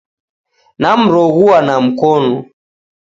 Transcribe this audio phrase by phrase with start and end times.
[0.81, 2.49] Namroghua na mkonu